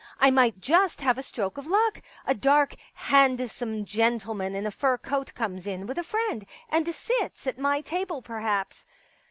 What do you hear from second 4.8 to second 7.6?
coat comes in with a friend, and sits at